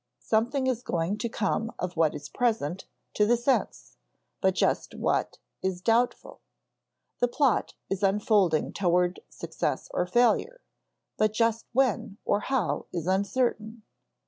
Something 0.17 0.65
is 0.65 0.81
going 0.81 1.19
to 1.19 1.29
come 1.29 1.71
of 1.77 1.95
what 1.95 2.15
is 2.15 2.27
present 2.27 2.85
to 3.13 3.23
the 3.27 3.37
sense, 3.37 3.97
but 4.41 4.55
just 4.55 4.95
what 4.95 5.37
is 5.61 5.79
doubtful. 5.79 6.41
The 7.19 7.27
plot 7.27 7.75
is 7.87 8.01
unfolding 8.01 8.73
toward 8.73 9.19
success 9.29 9.89
or 9.93 10.07
failure, 10.07 10.61
but 11.17 11.33
just 11.33 11.67
when 11.71 12.17
or 12.25 12.39
how 12.39 12.87
is 12.91 13.05
uncertain. 13.05 13.83